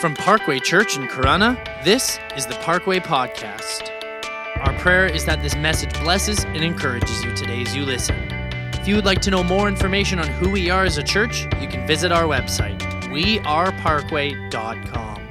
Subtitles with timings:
[0.00, 3.90] From Parkway Church in Corunna, this is the Parkway Podcast.
[4.60, 8.16] Our prayer is that this message blesses and encourages you today as you listen.
[8.72, 11.42] If you would like to know more information on who we are as a church,
[11.60, 15.28] you can visit our website, weareparkway.com.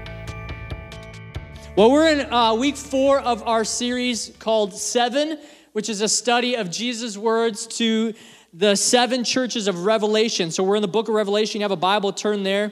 [1.76, 5.40] Well, we're in uh, week four of our series called Seven,
[5.74, 8.14] which is a study of Jesus' words to
[8.54, 10.52] the seven churches of Revelation.
[10.52, 11.60] So we're in the book of Revelation.
[11.60, 12.72] You have a Bible, turn there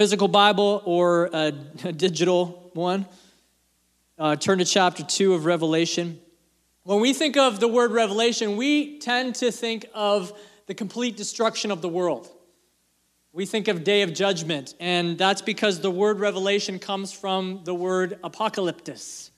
[0.00, 1.52] physical Bible or a,
[1.84, 3.04] a digital one,
[4.18, 6.18] uh, turn to chapter 2 of Revelation.
[6.84, 10.32] When we think of the word revelation, we tend to think of
[10.68, 12.30] the complete destruction of the world.
[13.34, 17.74] We think of day of judgment, and that's because the word revelation comes from the
[17.74, 19.30] word apocalyptus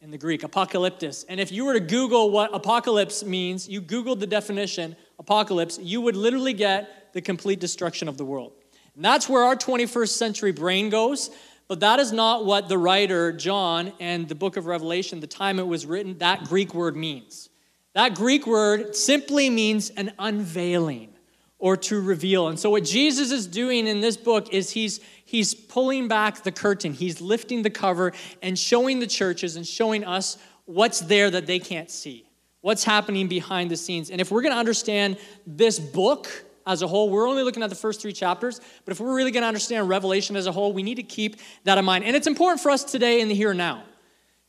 [0.00, 1.24] in the Greek, apocalyptus.
[1.24, 6.00] And if you were to Google what apocalypse means, you Googled the definition, apocalypse, you
[6.02, 8.52] would literally get the complete destruction of the world.
[8.94, 11.30] And that's where our 21st century brain goes.
[11.66, 15.58] But that is not what the writer, John, and the book of Revelation, the time
[15.58, 17.48] it was written, that Greek word means.
[17.94, 21.14] That Greek word simply means an unveiling
[21.58, 22.48] or to reveal.
[22.48, 26.52] And so, what Jesus is doing in this book is he's, he's pulling back the
[26.52, 31.46] curtain, he's lifting the cover and showing the churches and showing us what's there that
[31.46, 32.28] they can't see,
[32.60, 34.10] what's happening behind the scenes.
[34.10, 37.10] And if we're going to understand this book, as a whole.
[37.10, 39.88] We're only looking at the first three chapters, but if we're really going to understand
[39.88, 42.04] Revelation as a whole, we need to keep that in mind.
[42.04, 43.84] And it's important for us today in the here and now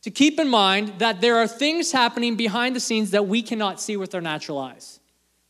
[0.05, 3.81] to keep in mind that there are things happening behind the scenes that we cannot
[3.81, 4.99] see with our natural eyes.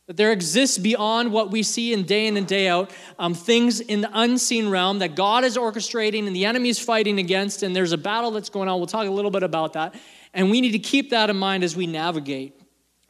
[0.06, 3.80] That there exists beyond what we see in day in and day out, um, things
[3.80, 7.76] in the unseen realm that God is orchestrating and the enemy is fighting against, and
[7.76, 8.78] there's a battle that's going on.
[8.78, 9.94] We'll talk a little bit about that.
[10.32, 12.58] And we need to keep that in mind as we navigate.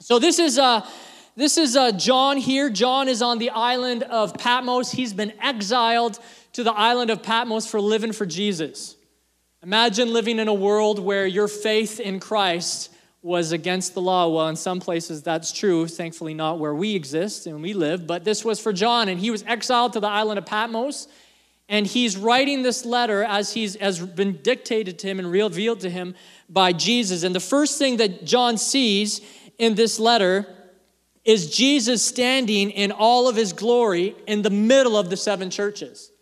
[0.01, 0.85] So, this is uh,
[1.37, 2.71] this is uh, John here.
[2.71, 4.91] John is on the island of Patmos.
[4.91, 6.19] He's been exiled
[6.55, 8.97] to the island of Patmos for living for Jesus.
[9.63, 14.29] Imagine living in a world where your faith in Christ was against the law.
[14.29, 18.25] Well, in some places that's true, thankfully, not where we exist and we live, but
[18.25, 21.07] this was for John, and he was exiled to the island of Patmos.
[21.69, 25.91] And he's writing this letter as he's has been dictated to him and revealed to
[25.91, 26.15] him
[26.49, 27.25] by Jesus.
[27.25, 29.21] And the first thing that John sees
[29.59, 30.47] in this letter
[31.27, 36.13] is Jesus standing in all of his glory in the middle of the seven churches.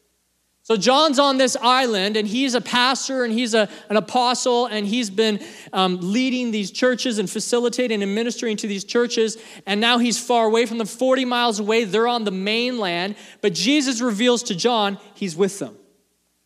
[0.63, 4.87] So, John's on this island, and he's a pastor and he's a, an apostle, and
[4.87, 5.45] he's been
[5.75, 9.37] um, leading these churches and facilitating and ministering to these churches.
[9.67, 11.85] And now he's far away from them, 40 miles away.
[11.85, 15.77] They're on the mainland, but Jesus reveals to John he's with them.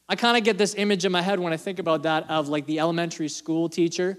[0.08, 2.48] I kind of get this image in my head when I think about that of
[2.48, 4.18] like the elementary school teacher.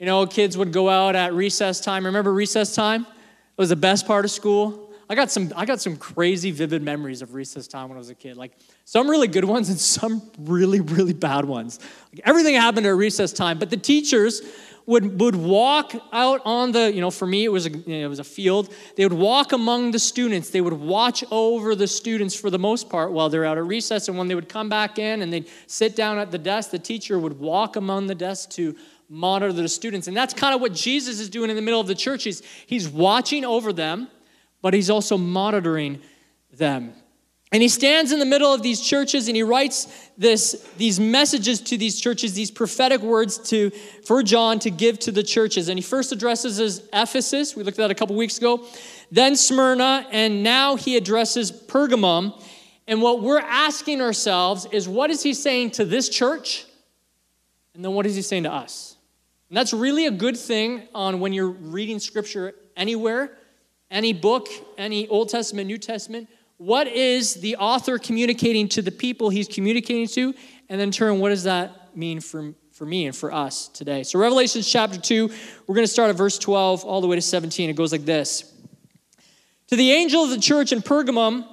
[0.00, 2.04] You know, kids would go out at recess time.
[2.06, 3.06] Remember recess time?
[3.56, 4.92] It was the best part of school.
[5.08, 8.10] I got some I got some crazy vivid memories of recess time when I was
[8.10, 8.36] a kid.
[8.36, 8.52] Like
[8.84, 11.78] some really good ones and some really really bad ones.
[12.12, 14.42] Like everything happened at recess time, but the teachers
[14.86, 18.04] would, would walk out on the, you know, for me it was, a, you know,
[18.04, 18.72] it was a field.
[18.94, 20.50] They would walk among the students.
[20.50, 24.08] They would watch over the students for the most part while they're out at recess.
[24.08, 26.78] And when they would come back in and they'd sit down at the desk, the
[26.78, 28.76] teacher would walk among the desks to
[29.08, 30.08] monitor the students.
[30.08, 32.24] And that's kind of what Jesus is doing in the middle of the church.
[32.24, 34.08] He's, he's watching over them,
[34.62, 36.00] but he's also monitoring
[36.52, 36.92] them.
[37.52, 41.60] And he stands in the middle of these churches and he writes this, these messages
[41.62, 43.70] to these churches, these prophetic words to,
[44.04, 45.68] for John to give to the churches.
[45.68, 48.66] And he first addresses as Ephesus, we looked at that a couple weeks ago,
[49.12, 52.42] then Smyrna, and now he addresses Pergamum.
[52.88, 56.66] And what we're asking ourselves is what is he saying to this church?
[57.74, 58.95] And then what is he saying to us?
[59.48, 63.38] And that's really a good thing on when you're reading scripture anywhere,
[63.90, 66.28] any book, any Old Testament, New Testament.
[66.56, 70.34] What is the author communicating to the people he's communicating to?
[70.68, 74.02] And then turn, what does that mean for, for me and for us today?
[74.02, 75.30] So, Revelation chapter 2,
[75.66, 77.70] we're going to start at verse 12 all the way to 17.
[77.70, 78.52] It goes like this
[79.68, 81.46] To the angel of the church in Pergamum,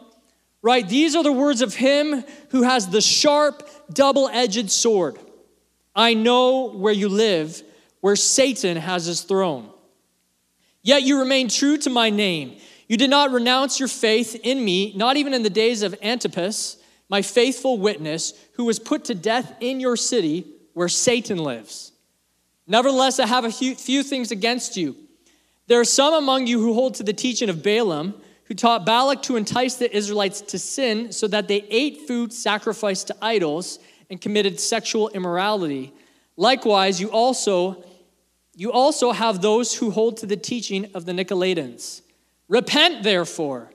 [0.64, 5.20] write, These are the words of him who has the sharp, double edged sword.
[5.96, 7.62] I know where you live
[8.04, 9.70] where Satan has his throne.
[10.82, 12.58] Yet you remain true to my name.
[12.90, 16.76] You did not renounce your faith in me, not even in the days of Antipas,
[17.08, 21.94] my faithful witness, who was put to death in your city where Satan lives.
[22.68, 24.98] Nevertheless, I have a few things against you.
[25.68, 29.22] There are some among you who hold to the teaching of Balaam, who taught Balak
[29.24, 33.80] to entice the Israelites to sin so that they ate food sacrificed to idols
[34.10, 35.94] and committed sexual immorality.
[36.36, 37.86] Likewise, you also
[38.56, 42.02] you also have those who hold to the teaching of the Nicolaitans.
[42.48, 43.72] Repent, therefore.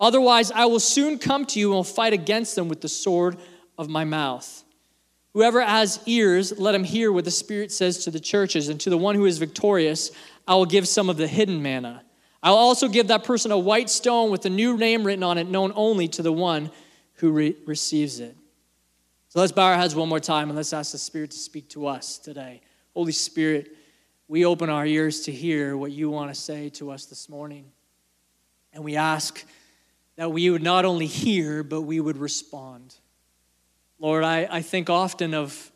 [0.00, 3.36] Otherwise, I will soon come to you and will fight against them with the sword
[3.78, 4.64] of my mouth.
[5.34, 8.68] Whoever has ears, let him hear what the Spirit says to the churches.
[8.68, 10.10] And to the one who is victorious,
[10.46, 12.02] I will give some of the hidden manna.
[12.42, 15.48] I'll also give that person a white stone with a new name written on it,
[15.48, 16.72] known only to the one
[17.14, 18.36] who re- receives it.
[19.28, 21.68] So let's bow our heads one more time and let's ask the Spirit to speak
[21.70, 22.60] to us today.
[22.92, 23.76] Holy Spirit,
[24.28, 27.70] we open our ears to hear what you want to say to us this morning.
[28.72, 29.44] And we ask
[30.16, 32.94] that we would not only hear, but we would respond.
[33.98, 35.70] Lord, I, I think often of,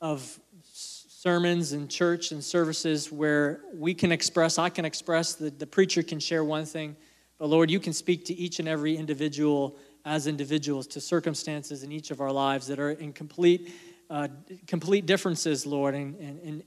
[0.00, 5.66] of sermons and church and services where we can express, I can express, the, the
[5.66, 6.96] preacher can share one thing,
[7.38, 11.90] but Lord, you can speak to each and every individual as individuals, to circumstances in
[11.90, 13.72] each of our lives that are in complete,
[14.10, 14.28] uh,
[14.66, 16.62] complete differences, Lord, and, and, and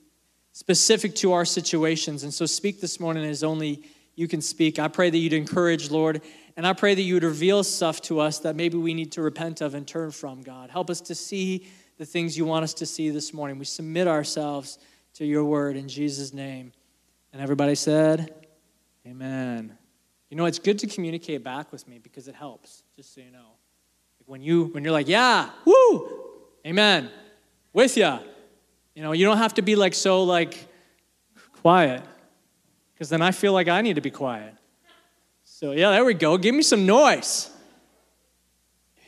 [0.57, 2.23] specific to our situations.
[2.23, 3.83] And so speak this morning as only
[4.15, 4.79] you can speak.
[4.79, 6.19] I pray that you'd encourage, Lord,
[6.55, 9.21] and I pray that you would reveal stuff to us that maybe we need to
[9.21, 10.71] repent of and turn from, God.
[10.71, 11.67] Help us to see
[11.99, 13.59] the things you want us to see this morning.
[13.59, 14.79] We submit ourselves
[15.13, 16.71] to your word in Jesus' name.
[17.33, 18.47] And everybody said,
[19.05, 19.77] Amen.
[20.31, 23.29] You know, it's good to communicate back with me because it helps, just so you
[23.29, 23.51] know.
[24.25, 26.09] When you when you're like, yeah, woo,
[26.65, 27.11] amen,
[27.73, 28.21] with ya.
[28.97, 30.57] You know, you don't have to be like so like
[31.61, 32.01] quiet.
[32.95, 34.55] Because then I feel like I need to be quiet.
[35.43, 36.35] So, yeah, there we go.
[36.39, 37.51] Give me some noise.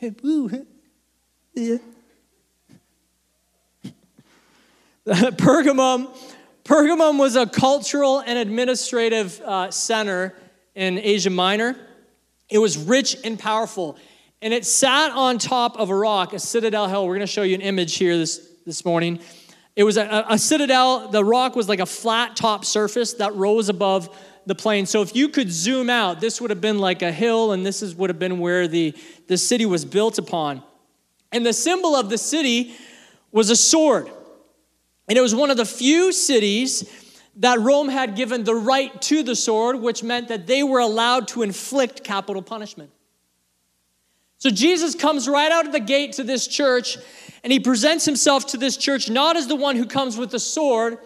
[5.08, 6.16] Pergamum,
[6.62, 10.36] Pergamum was a cultural and administrative uh, center
[10.76, 11.74] in Asia Minor.
[12.48, 13.98] It was rich and powerful,
[14.40, 17.08] and it sat on top of a rock, a citadel hill.
[17.08, 19.18] We're going to show you an image here this, this morning.
[19.80, 21.08] It was a, a citadel.
[21.08, 24.84] The rock was like a flat top surface that rose above the plain.
[24.84, 27.80] So if you could zoom out, this would have been like a hill, and this
[27.80, 28.94] is, would have been where the,
[29.26, 30.62] the city was built upon.
[31.32, 32.74] And the symbol of the city
[33.32, 34.10] was a sword.
[35.08, 36.84] And it was one of the few cities
[37.36, 41.26] that Rome had given the right to the sword, which meant that they were allowed
[41.28, 42.90] to inflict capital punishment.
[44.40, 46.96] So Jesus comes right out of the gate to this church,
[47.44, 50.38] and he presents himself to this church not as the one who comes with the
[50.38, 50.96] sword,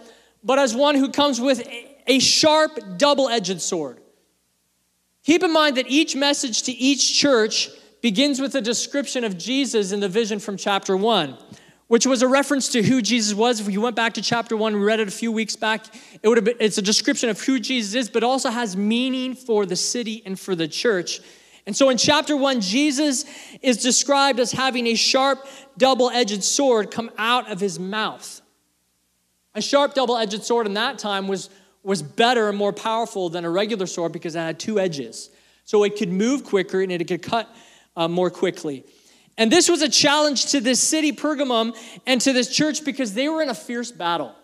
[0.44, 1.68] but as one who comes with
[2.06, 3.98] a sharp, double edged sword.
[5.24, 7.70] Keep in mind that each message to each church
[8.02, 11.36] begins with a description of Jesus in the vision from chapter 1,
[11.88, 13.58] which was a reference to who Jesus was.
[13.58, 15.86] If you went back to chapter 1, we read it a few weeks back,
[16.22, 19.34] it would have been, it's a description of who Jesus is, but also has meaning
[19.34, 21.20] for the city and for the church.
[21.66, 23.24] And so in chapter 1, Jesus
[23.62, 25.46] is described as having a sharp,
[25.78, 28.42] double edged sword come out of his mouth.
[29.54, 31.48] A sharp, double edged sword in that time was
[31.84, 35.30] was better and more powerful than a regular sword because it had two edges.
[35.64, 37.54] So it could move quicker and it could cut
[37.94, 38.84] uh, more quickly.
[39.36, 41.76] And this was a challenge to this city, Pergamum,
[42.06, 44.34] and to this church because they were in a fierce battle.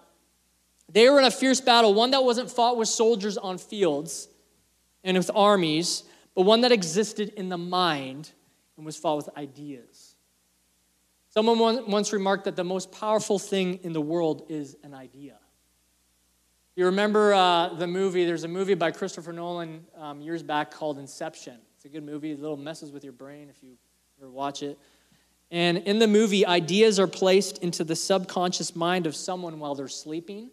[0.93, 4.28] They were in a fierce battle, one that wasn't fought with soldiers on fields
[5.02, 6.02] and with armies,
[6.35, 8.31] but one that existed in the mind
[8.77, 10.15] and was fought with ideas.
[11.29, 15.38] Someone once remarked that the most powerful thing in the world is an idea.
[16.76, 20.99] You remember uh, the movie, there's a movie by Christopher Nolan um, years back called
[20.99, 21.59] Inception.
[21.76, 23.76] It's a good movie, a little messes with your brain if you
[24.21, 24.78] ever watch it.
[25.50, 29.88] And in the movie, ideas are placed into the subconscious mind of someone while they're
[29.88, 30.50] sleeping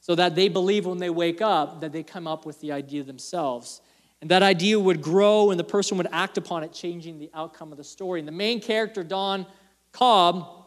[0.00, 3.02] so that they believe when they wake up that they come up with the idea
[3.02, 3.82] themselves.
[4.20, 7.72] And that idea would grow and the person would act upon it, changing the outcome
[7.72, 8.20] of the story.
[8.20, 9.46] And the main character, Dom
[9.92, 10.60] Cobb,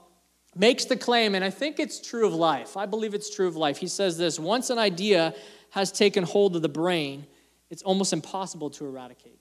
[0.56, 2.78] makes the claim, and I think it's true of life.
[2.78, 3.78] I believe it's true of life.
[3.78, 5.34] He says this once an idea
[5.72, 7.26] has taken hold of the brain,
[7.70, 9.40] it's almost impossible to eradicate.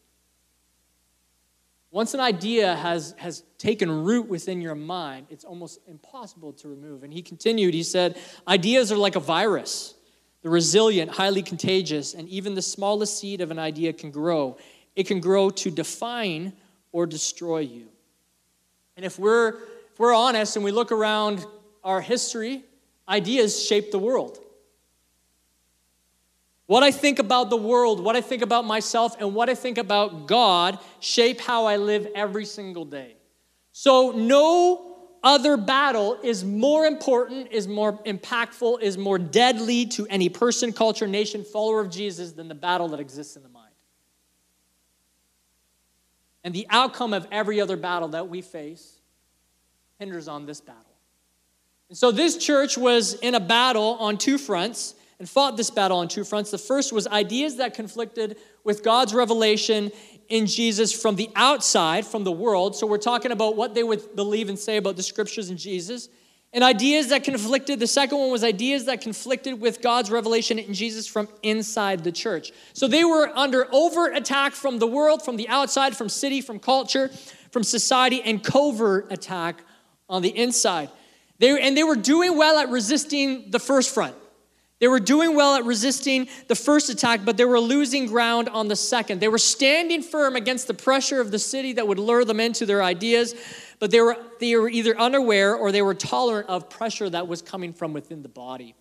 [1.90, 7.02] Once an idea has, has taken root within your mind, it's almost impossible to remove.
[7.02, 9.95] And he continued, he said, Ideas are like a virus.
[10.42, 14.58] They're resilient, highly contagious, and even the smallest seed of an idea can grow.
[14.96, 16.52] It can grow to define
[16.90, 17.88] or destroy you.
[18.96, 19.54] And if we're
[19.92, 21.44] if we're honest and we look around
[21.84, 22.64] our history,
[23.08, 24.38] ideas shape the world.
[26.66, 29.76] What I think about the world, what I think about myself, and what I think
[29.76, 33.16] about God shape how I live every single day.
[33.72, 34.91] So, no
[35.24, 41.06] other battle is more important, is more impactful, is more deadly to any person, culture,
[41.06, 43.72] nation, follower of Jesus than the battle that exists in the mind.
[46.44, 48.98] And the outcome of every other battle that we face
[49.98, 50.82] hinders on this battle.
[51.88, 55.98] And so this church was in a battle on two fronts and fought this battle
[55.98, 56.50] on two fronts.
[56.50, 59.92] The first was ideas that conflicted with God's revelation
[60.28, 62.76] in Jesus from the outside, from the world.
[62.76, 66.08] So we're talking about what they would believe and say about the scriptures and Jesus.
[66.54, 67.80] And ideas that conflicted.
[67.80, 72.12] The second one was ideas that conflicted with God's revelation in Jesus from inside the
[72.12, 72.52] church.
[72.74, 76.58] So they were under overt attack from the world, from the outside, from city, from
[76.58, 77.10] culture,
[77.50, 79.62] from society, and covert attack
[80.10, 80.90] on the inside.
[81.38, 84.14] They, and they were doing well at resisting the first front.
[84.82, 88.66] They were doing well at resisting the first attack, but they were losing ground on
[88.66, 89.20] the second.
[89.20, 92.66] They were standing firm against the pressure of the city that would lure them into
[92.66, 93.32] their ideas,
[93.78, 97.42] but they were, they were either unaware or they were tolerant of pressure that was
[97.42, 98.74] coming from within the body.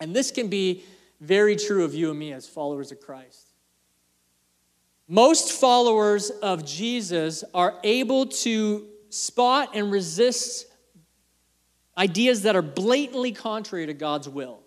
[0.00, 0.84] And this can be
[1.20, 3.52] very true of you and me as followers of Christ.
[5.06, 10.66] Most followers of Jesus are able to spot and resist
[11.98, 14.62] ideas that are blatantly contrary to God's will.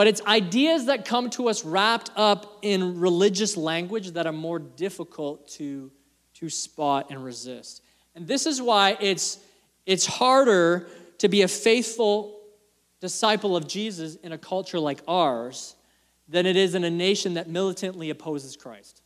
[0.00, 4.58] But it's ideas that come to us wrapped up in religious language that are more
[4.58, 5.90] difficult to,
[6.36, 7.82] to spot and resist.
[8.14, 9.40] And this is why it's,
[9.84, 10.88] it's harder
[11.18, 12.40] to be a faithful
[13.02, 15.76] disciple of Jesus in a culture like ours
[16.30, 19.02] than it is in a nation that militantly opposes Christ.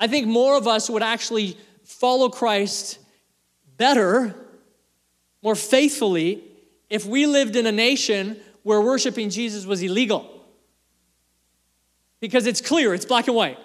[0.00, 2.98] I think more of us would actually follow Christ
[3.76, 4.34] better,
[5.40, 6.42] more faithfully,
[6.90, 10.44] if we lived in a nation where worshiping Jesus was illegal.
[12.20, 13.58] Because it's clear, it's black and white.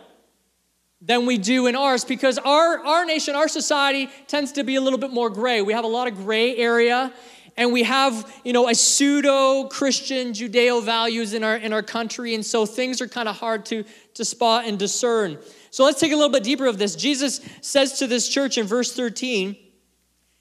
[1.01, 4.81] Than we do in ours because our, our nation, our society tends to be a
[4.81, 5.62] little bit more gray.
[5.62, 7.12] We have a lot of gray area
[7.57, 12.33] and we have you know a pseudo christian judeo values in our in our country
[12.33, 13.83] and so things are kind of hard to
[14.15, 15.38] to spot and discern
[15.69, 18.65] so let's take a little bit deeper of this jesus says to this church in
[18.65, 19.55] verse 13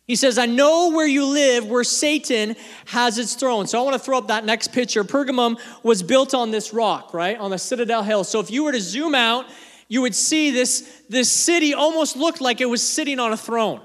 [0.06, 2.56] he says, I know where you live, where Satan
[2.86, 3.66] has its throne.
[3.66, 5.04] So I want to throw up that next picture.
[5.04, 7.38] Pergamum was built on this rock, right?
[7.38, 8.24] On the Citadel Hill.
[8.24, 9.46] So if you were to zoom out,
[9.88, 13.80] you would see this, this city almost looked like it was sitting on a throne.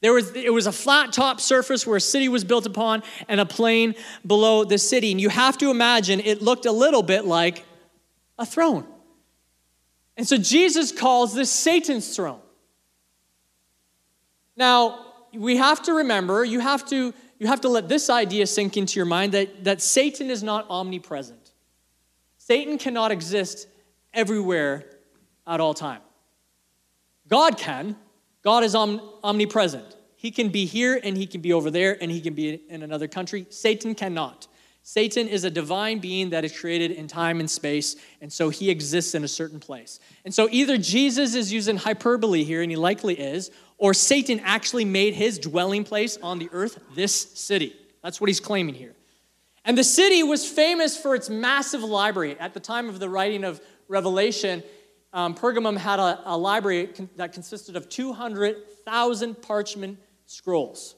[0.00, 3.40] There was, it was a flat top surface where a city was built upon and
[3.40, 3.94] a plain
[4.26, 5.10] below the city.
[5.10, 7.66] And you have to imagine it looked a little bit like
[8.38, 8.86] a throne.
[10.16, 12.40] And so Jesus calls this Satan's throne.
[14.56, 18.76] Now, we have to remember, you have to, you have to let this idea sink
[18.76, 21.52] into your mind that, that Satan is not omnipresent.
[22.38, 23.68] Satan cannot exist
[24.12, 24.84] everywhere
[25.46, 26.00] at all time.
[27.28, 27.96] God can.
[28.42, 29.96] God is om- omnipresent.
[30.16, 32.82] He can be here and he can be over there and he can be in
[32.82, 33.46] another country.
[33.50, 34.48] Satan cannot.
[34.82, 38.70] Satan is a divine being that is created in time and space, and so he
[38.70, 40.00] exists in a certain place.
[40.24, 44.84] And so either Jesus is using hyperbole here, and he likely is, or Satan actually
[44.84, 47.74] made his dwelling place on the earth this city.
[48.02, 48.94] That's what he's claiming here.
[49.64, 52.38] And the city was famous for its massive library.
[52.38, 54.62] At the time of the writing of Revelation,
[55.12, 60.94] um, Pergamum had a, a library that consisted of 200,000 parchment scrolls.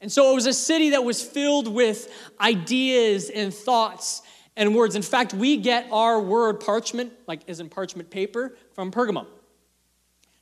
[0.00, 4.22] And so it was a city that was filled with ideas and thoughts
[4.56, 4.96] and words.
[4.96, 9.26] In fact, we get our word parchment, like is in parchment paper, from Pergamum.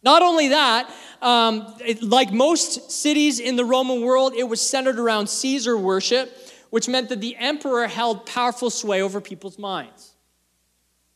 [0.03, 0.93] Not only that,
[1.23, 6.37] um, it, like most cities in the Roman world, it was centered around Caesar worship,
[6.71, 10.15] which meant that the emperor held powerful sway over people's minds.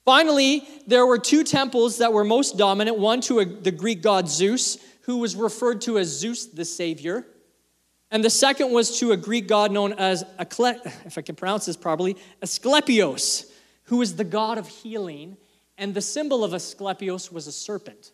[0.06, 4.26] Finally, there were two temples that were most dominant one to a, the Greek god
[4.26, 7.26] Zeus, who was referred to as Zeus the Savior,
[8.10, 11.76] and the second was to a Greek god known as, if I can pronounce this
[11.76, 13.50] properly, Asclepios,
[13.84, 15.36] who was the god of healing,
[15.76, 18.12] and the symbol of Asclepios was a serpent.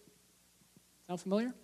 [1.06, 1.54] Sound familiar?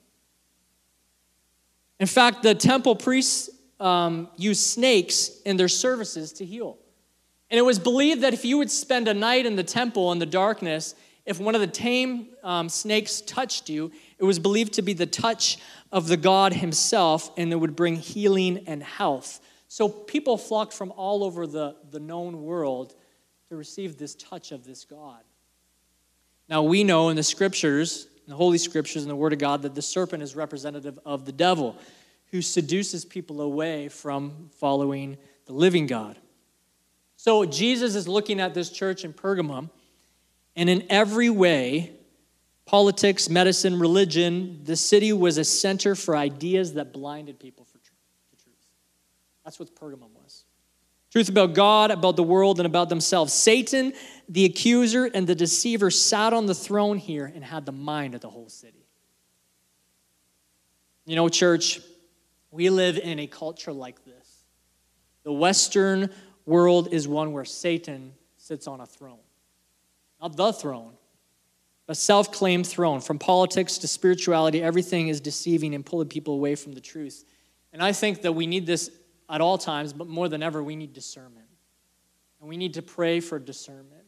[1.98, 6.78] In fact, the temple priests um, used snakes in their services to heal.
[7.50, 10.18] And it was believed that if you would spend a night in the temple in
[10.18, 10.94] the darkness,
[11.26, 15.06] if one of the tame um, snakes touched you, it was believed to be the
[15.06, 15.58] touch
[15.92, 19.40] of the God himself, and it would bring healing and health.
[19.68, 22.94] So people flocked from all over the, the known world
[23.48, 25.20] to receive this touch of this God.
[26.48, 29.62] Now, we know in the scriptures in the Holy Scriptures and the Word of God
[29.62, 31.76] that the serpent is representative of the devil
[32.30, 36.16] who seduces people away from following the living God.
[37.16, 39.68] So Jesus is looking at this church in Pergamum,
[40.54, 41.92] and in every way,
[42.70, 47.98] politics, medicine, religion, the city was a center for ideas that blinded people for truth.
[49.44, 50.44] That's what Pergamum was.
[51.10, 53.32] Truth about God, about the world, and about themselves.
[53.32, 53.92] Satan
[54.28, 58.20] the accuser and the deceiver sat on the throne here and had the mind of
[58.20, 58.86] the whole city.
[61.06, 61.80] You know, church,
[62.52, 64.44] we live in a culture like this.
[65.24, 66.10] The Western
[66.46, 69.18] world is one where Satan sits on a throne.
[70.22, 70.92] Not the throne,
[71.90, 73.00] a self claimed throne.
[73.00, 77.24] From politics to spirituality, everything is deceiving and pulling people away from the truth.
[77.72, 78.90] And I think that we need this
[79.28, 81.46] at all times, but more than ever, we need discernment.
[82.40, 84.04] And we need to pray for discernment.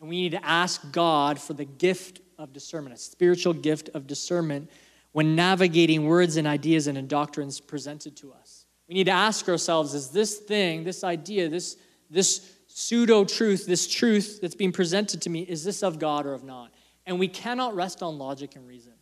[0.00, 4.06] And we need to ask God for the gift of discernment, a spiritual gift of
[4.06, 4.70] discernment
[5.10, 8.66] when navigating words and ideas and doctrines presented to us.
[8.88, 11.76] We need to ask ourselves is this thing, this idea, this,
[12.08, 16.32] this pseudo truth, this truth that's being presented to me, is this of God or
[16.32, 16.70] of not?
[17.06, 18.92] And we cannot rest on logic and reason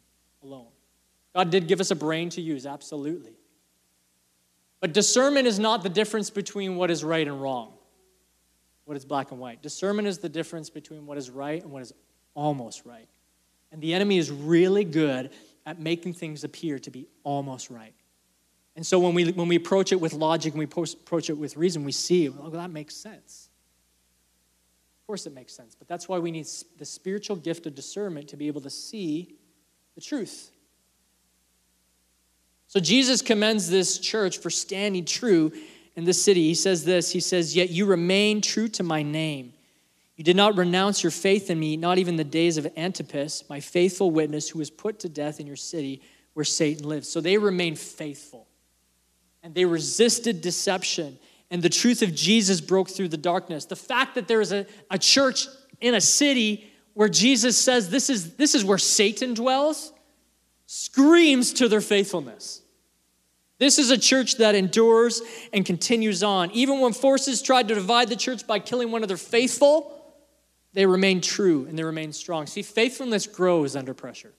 [0.43, 0.69] alone.
[1.35, 3.33] God did give us a brain to use, absolutely.
[4.81, 7.73] But discernment is not the difference between what is right and wrong,
[8.85, 9.63] what is black and white.
[9.63, 11.93] Discernment is the difference between what is right and what is
[12.35, 13.09] almost right.
[13.73, 15.31] And the enemy is really good
[15.67, 17.95] at making things appear to be almost right.
[18.77, 21.57] And so when we, when we approach it with logic and we approach it with
[21.57, 23.49] reason, we see, well, that makes sense.
[25.05, 25.75] Of course, it makes sense.
[25.75, 26.47] But that's why we need
[26.79, 29.37] the spiritual gift of discernment to be able to see
[29.95, 30.51] the truth.
[32.69, 35.53] So Jesus commends this church for standing true
[35.95, 36.45] in this city.
[36.45, 39.53] He says this He says, Yet you remain true to my name.
[40.17, 43.61] You did not renounce your faith in me, not even the days of Antipas, my
[43.61, 46.01] faithful witness, who was put to death in your city
[46.33, 47.11] where Satan lives.
[47.11, 48.49] So they remained faithful
[49.43, 51.19] and they resisted deception
[51.51, 53.65] and the truth of Jesus broke through the darkness.
[53.65, 55.47] The fact that there is a, a church
[55.81, 59.93] in a city where Jesus says this is, this is where Satan dwells
[60.67, 62.63] screams to their faithfulness.
[63.59, 65.23] This is a church that endures
[65.53, 66.51] and continues on.
[66.53, 69.91] Even when forces tried to divide the church by killing one of their faithful,
[70.73, 72.47] they remain true and they remain strong.
[72.47, 74.33] See, faithfulness grows under pressure.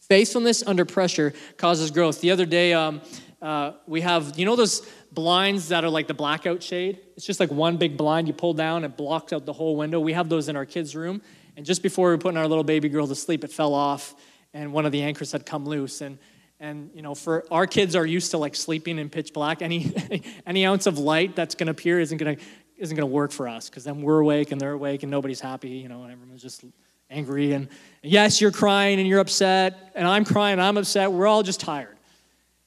[0.00, 2.20] Faithfulness under pressure causes growth.
[2.20, 3.00] The other day, um,
[3.42, 7.00] uh, we have, you know, those blinds that are like the blackout shade.
[7.16, 9.98] It's just like one big blind you pull down, it blocks out the whole window.
[10.00, 11.22] We have those in our kids' room.
[11.56, 14.14] And just before we were putting our little baby girl to sleep, it fell off,
[14.54, 16.00] and one of the anchors had come loose.
[16.00, 16.18] And
[16.58, 19.62] and you know, for our kids are used to like sleeping in pitch black.
[19.62, 19.92] Any
[20.46, 22.42] any ounce of light that's going to appear isn't going to
[22.76, 25.40] isn't going to work for us because then we're awake and they're awake and nobody's
[25.40, 25.70] happy.
[25.70, 26.64] You know, and everyone's just
[27.10, 27.52] angry.
[27.52, 27.68] And
[28.02, 31.10] yes, you're crying and you're upset, and I'm crying and I'm upset.
[31.10, 31.96] We're all just tired.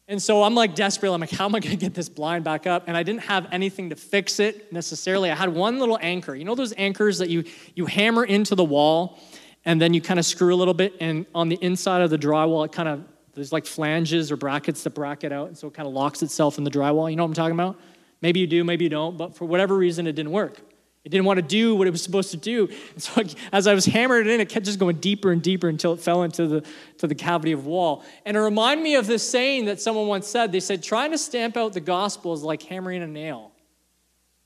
[0.07, 1.13] And so I'm like desperate.
[1.13, 2.83] I'm like, how am I going to get this blind back up?
[2.87, 5.31] And I didn't have anything to fix it necessarily.
[5.31, 6.35] I had one little anchor.
[6.35, 9.19] You know those anchors that you you hammer into the wall,
[9.63, 12.17] and then you kind of screw a little bit, and on the inside of the
[12.17, 15.73] drywall, it kind of there's like flanges or brackets that bracket out, and so it
[15.73, 17.09] kind of locks itself in the drywall.
[17.09, 17.79] You know what I'm talking about?
[18.21, 20.61] Maybe you do, maybe you don't, but for whatever reason, it didn't work.
[21.03, 22.69] It didn't want to do what it was supposed to do.
[22.93, 25.67] And so as I was hammering it in, it kept just going deeper and deeper
[25.67, 26.65] until it fell into the,
[26.99, 28.05] to the cavity of wall.
[28.25, 30.51] And it reminded me of this saying that someone once said.
[30.53, 33.51] They said, trying to stamp out the gospel is like hammering a nail.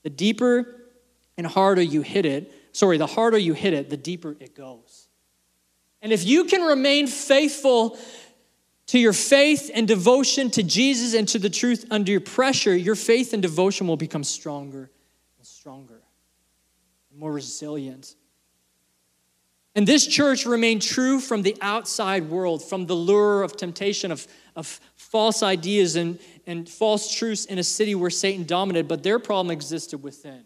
[0.02, 0.88] The deeper
[1.38, 5.08] and harder you hit it, sorry, the harder you hit it, the deeper it goes.
[6.02, 8.00] And if you can remain faithful
[8.88, 12.96] to your faith and devotion to Jesus and to the truth under your pressure, your
[12.96, 14.89] faith and devotion will become stronger
[15.38, 15.97] and stronger
[17.17, 18.15] more resilient.
[19.75, 24.27] And this church remained true from the outside world, from the lure of temptation, of,
[24.56, 29.19] of false ideas and, and false truths in a city where Satan dominated, but their
[29.19, 30.43] problem existed within.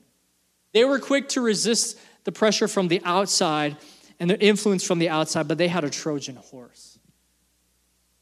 [0.74, 3.78] They were quick to resist the pressure from the outside
[4.20, 7.00] and the influence from the outside, but they had a Trojan horse.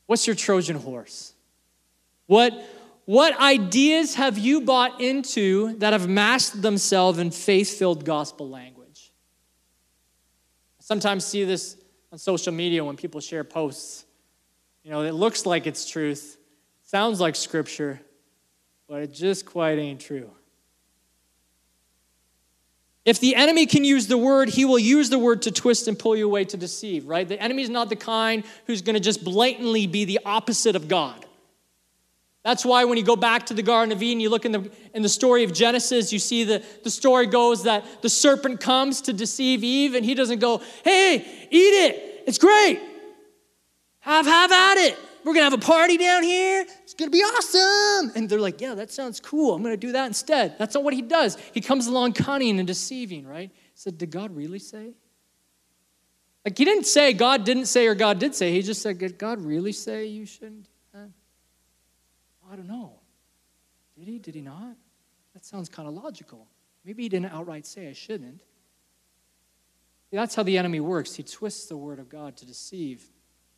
[0.05, 1.33] What's your Trojan horse?
[2.27, 2.53] What,
[3.10, 9.12] what ideas have you bought into that have masked themselves in faith filled gospel language?
[10.80, 11.76] I sometimes see this
[12.12, 14.06] on social media when people share posts.
[14.84, 16.38] You know, it looks like it's truth,
[16.84, 18.00] sounds like scripture,
[18.88, 20.30] but it just quite ain't true.
[23.06, 25.98] If the enemy can use the word, he will use the word to twist and
[25.98, 27.28] pull you away to deceive, right?
[27.28, 30.88] The enemy is not the kind who's going to just blatantly be the opposite of
[30.88, 31.26] God.
[32.43, 34.71] That's why when you go back to the Garden of Eden, you look in the,
[34.93, 39.02] in the story of Genesis, you see the, the story goes that the serpent comes
[39.02, 41.17] to deceive Eve, and he doesn't go, hey,
[41.52, 42.80] eat it, it's great.
[43.99, 44.97] Have, have at it.
[45.25, 46.65] We're going to have a party down here.
[46.84, 48.13] It's going to be awesome.
[48.15, 49.54] And they're like, yeah, that sounds cool.
[49.54, 50.58] I'm going to do that instead.
[50.58, 51.38] That's not what he does.
[51.54, 53.52] He comes along cunning and deceiving, right?
[53.75, 54.93] Said, did God really say?
[56.45, 58.54] Like, he didn't say God didn't say or God did say.
[58.54, 60.67] He just said, did God really say you shouldn't?
[62.51, 62.93] I don't know.
[63.97, 64.19] Did he?
[64.19, 64.75] Did he not?
[65.33, 66.47] That sounds kind of logical.
[66.83, 68.41] Maybe he didn't outright say I shouldn't.
[70.12, 71.13] That's how the enemy works.
[71.15, 73.05] He twists the word of God to deceive.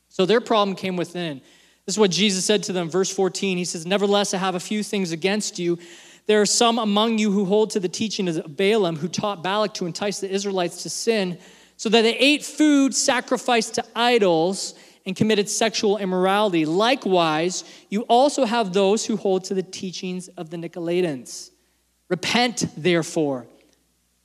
[0.10, 1.39] So their problem came within.
[1.86, 3.58] This is what Jesus said to them, verse 14.
[3.58, 5.80] He says, Nevertheless, I have a few things against you.
[6.27, 9.73] There are some among you who hold to the teaching of Balaam, who taught Balak
[9.75, 11.39] to entice the Israelites to sin,
[11.77, 14.75] so that they ate food sacrificed to idols
[15.06, 16.66] and committed sexual immorality.
[16.66, 21.50] Likewise, you also have those who hold to the teachings of the Nicolaitans.
[22.10, 23.48] Repent, therefore.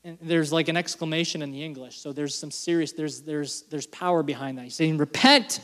[0.05, 3.87] And there's like an exclamation in the English, so there's some serious, there's, there's, there's
[3.89, 4.63] power behind that.
[4.63, 5.61] He's saying, Repent,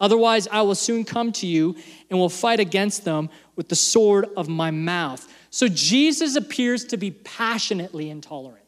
[0.00, 1.76] otherwise I will soon come to you
[2.08, 5.30] and will fight against them with the sword of my mouth.
[5.50, 8.58] So Jesus appears to be passionately intolerant.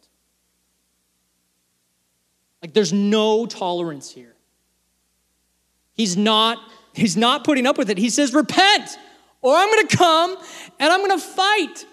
[2.60, 4.33] Like there's no tolerance here.
[5.94, 6.58] He's not
[6.92, 7.98] he's not putting up with it.
[7.98, 8.98] He says repent
[9.40, 10.36] or I'm to come
[10.78, 11.86] and I'm to fight.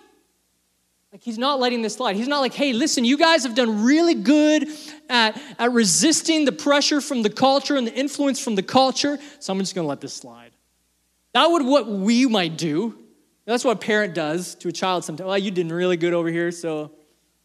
[1.12, 2.16] Like he's not letting this slide.
[2.16, 4.68] He's not like, hey, listen, you guys have done really good
[5.10, 9.52] at, at resisting the pressure from the culture and the influence from the culture, so
[9.52, 10.52] I'm just gonna let this slide.
[11.34, 12.98] That would what we might do.
[13.46, 15.28] That's what a parent does to a child sometimes.
[15.28, 16.92] Well, you did really good over here, so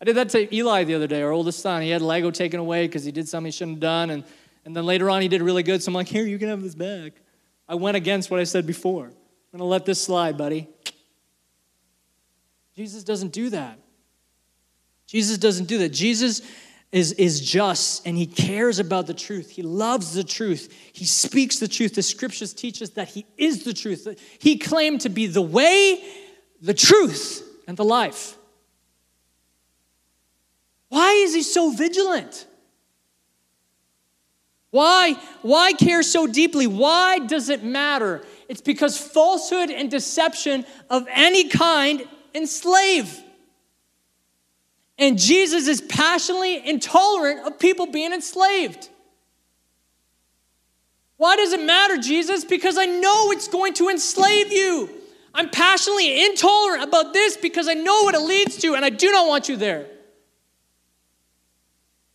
[0.00, 1.82] I did that to Eli the other day, our oldest son.
[1.82, 4.24] He had Lego taken away because he did something he shouldn't have done, and,
[4.66, 6.60] and then later on he did really good, so I'm like, here, you can have
[6.60, 7.12] this back.
[7.68, 9.06] I went against what I said before.
[9.06, 10.68] I'm gonna let this slide, buddy.
[12.74, 13.78] Jesus doesn't do that.
[15.06, 15.90] Jesus doesn't do that.
[15.90, 16.42] Jesus
[16.90, 19.50] is, is just and he cares about the truth.
[19.50, 20.76] He loves the truth.
[20.92, 21.94] He speaks the truth.
[21.94, 24.06] The scriptures teach us that he is the truth.
[24.40, 26.02] He claimed to be the way,
[26.60, 28.36] the truth, and the life.
[30.88, 32.46] Why is he so vigilant?
[34.76, 35.14] Why?
[35.40, 36.66] Why care so deeply?
[36.66, 38.22] Why does it matter?
[38.46, 43.18] It's because falsehood and deception of any kind enslave.
[44.98, 48.90] And Jesus is passionately intolerant of people being enslaved.
[51.16, 52.44] Why does it matter, Jesus?
[52.44, 54.90] Because I know it's going to enslave you.
[55.32, 59.10] I'm passionately intolerant about this because I know what it leads to, and I do
[59.10, 59.86] not want you there.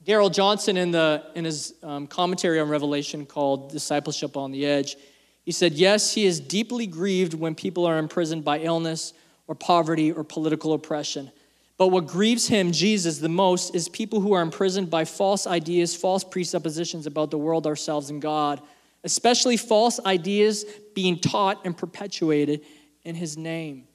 [0.04, 4.96] Darrell Johnson, in, the, in his um, commentary on Revelation called Discipleship on the Edge,
[5.44, 9.14] he said, Yes, he is deeply grieved when people are imprisoned by illness
[9.48, 11.32] or poverty or political oppression.
[11.78, 15.96] But what grieves him, Jesus, the most is people who are imprisoned by false ideas,
[15.96, 18.62] false presuppositions about the world, ourselves, and God,
[19.04, 22.62] especially false ideas being taught and perpetuated
[23.04, 23.88] in his name.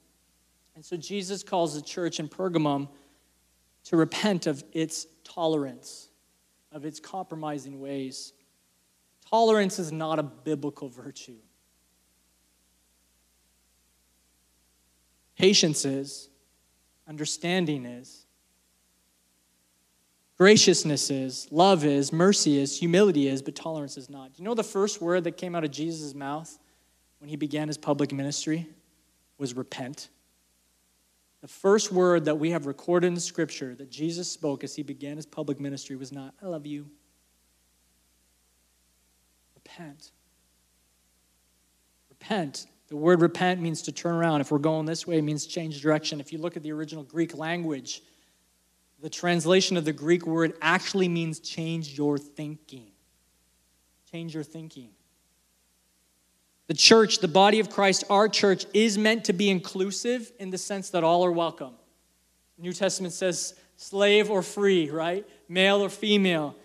[0.75, 2.89] And so Jesus calls the church in Pergamum
[3.85, 6.09] to repent of its tolerance,
[6.71, 8.33] of its compromising ways.
[9.29, 11.37] Tolerance is not a biblical virtue.
[15.37, 16.29] Patience is,
[17.07, 18.25] understanding is,
[20.37, 24.33] graciousness is, love is, mercy is, humility is, but tolerance is not.
[24.33, 26.57] Do you know the first word that came out of Jesus' mouth
[27.19, 28.67] when he began his public ministry
[29.37, 30.09] was repent?
[31.47, 35.15] The first word that we have recorded in Scripture that Jesus spoke as he began
[35.15, 36.87] his public ministry was not, I love you.
[39.55, 40.11] Repent.
[42.09, 42.65] Repent.
[42.89, 44.41] The word repent means to turn around.
[44.41, 46.19] If we're going this way, it means change direction.
[46.19, 48.01] If you look at the original Greek language,
[49.01, 52.91] the translation of the Greek word actually means change your thinking.
[54.11, 54.89] Change your thinking.
[56.67, 60.57] The church, the body of Christ, our church, is meant to be inclusive in the
[60.57, 61.73] sense that all are welcome.
[62.57, 65.25] New Testament says slave or free, right?
[65.47, 66.55] Male or female,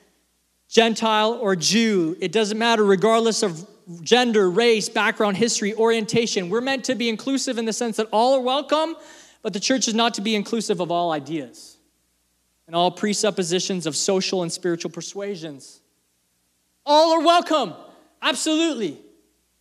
[0.69, 2.17] Gentile or Jew.
[2.21, 3.69] It doesn't matter, regardless of
[4.03, 6.49] gender, race, background, history, orientation.
[6.49, 8.97] We're meant to be inclusive in the sense that all are welcome,
[9.43, 11.77] but the church is not to be inclusive of all ideas
[12.67, 15.81] and all presuppositions of social and spiritual persuasions.
[16.87, 17.75] All are welcome,
[18.21, 18.99] absolutely.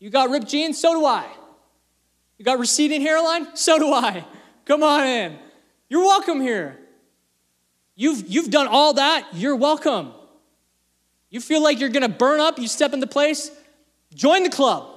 [0.01, 0.77] You got ripped jeans?
[0.77, 1.25] So do I.
[2.37, 3.55] You got receding hairline?
[3.55, 4.25] So do I.
[4.65, 5.39] Come on in.
[5.87, 6.77] You're welcome here.
[7.95, 10.11] You've, you've done all that, you're welcome.
[11.29, 13.51] You feel like you're gonna burn up, you step into place,
[14.13, 14.89] Join the club.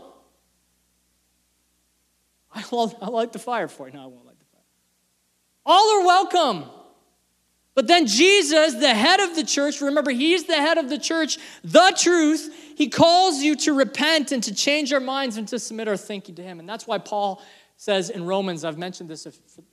[2.54, 3.94] I will I'll light the fire for you.
[3.94, 4.62] No, I won't light the fire.
[5.66, 6.70] All are welcome.
[7.74, 11.38] But then Jesus, the head of the church, remember, he's the head of the church,
[11.64, 12.54] the truth.
[12.76, 16.36] He calls you to repent and to change our minds and to submit our thinking
[16.36, 16.60] to him.
[16.60, 17.42] And that's why Paul
[17.76, 19.26] says in Romans, I've mentioned this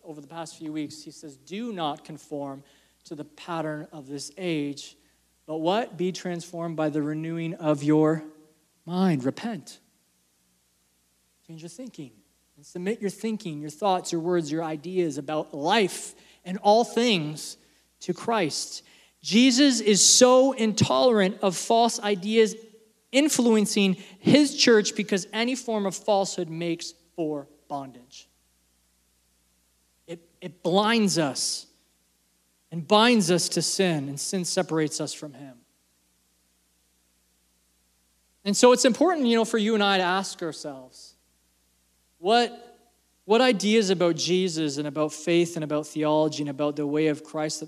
[0.04, 2.64] over the past few weeks, he says, Do not conform
[3.04, 4.98] to the pattern of this age,
[5.46, 5.98] but what?
[5.98, 8.24] Be transformed by the renewing of your
[8.86, 9.24] mind.
[9.24, 9.80] Repent.
[11.46, 12.12] Change your thinking.
[12.58, 17.58] And submit your thinking, your thoughts, your words, your ideas about life and all things
[18.02, 18.84] to Christ.
[19.22, 22.56] Jesus is so intolerant of false ideas
[23.12, 28.28] influencing his church because any form of falsehood makes for bondage.
[30.08, 31.68] It, it blinds us
[32.72, 35.58] and binds us to sin, and sin separates us from him.
[38.46, 41.16] And so it's important, you know, for you and I to ask ourselves
[42.18, 42.78] what,
[43.26, 47.24] what ideas about Jesus and about faith and about theology and about the way of
[47.24, 47.64] Christ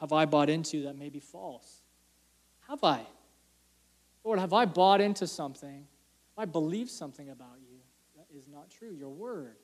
[0.00, 1.82] have I bought into that may be false?
[2.68, 3.02] Have I?
[4.24, 5.86] Lord, have I bought into something?
[6.36, 7.78] Have I believed something about you
[8.16, 8.92] that is not true?
[8.98, 9.56] Your word.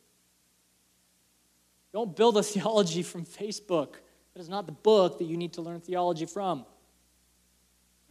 [1.92, 3.94] Don't build a theology from Facebook.
[4.35, 6.66] That is not the book that you need to learn theology from.